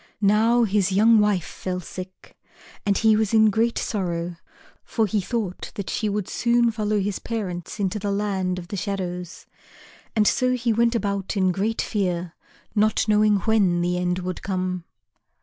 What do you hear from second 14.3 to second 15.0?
come.